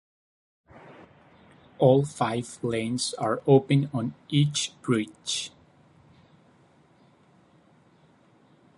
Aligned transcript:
All 1.77 2.05
five 2.05 2.57
lanes 2.63 3.13
are 3.19 3.43
open 3.45 3.87
on 3.93 4.15
each 4.29 4.71
bridge. 4.81 5.51